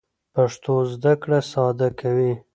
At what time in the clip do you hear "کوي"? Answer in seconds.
1.99-2.33